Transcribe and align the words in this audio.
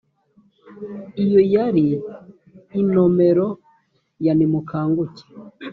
iyo 1.23 1.41
yari 1.53 1.85
inomero 2.81 3.47
ya 4.25 4.33
nimukanguke 4.37 5.23